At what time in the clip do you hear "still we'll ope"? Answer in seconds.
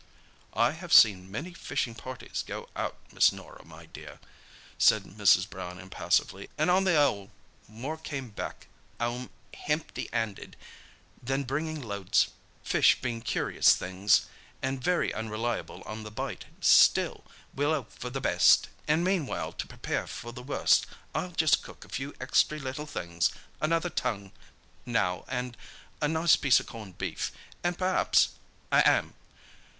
16.61-17.91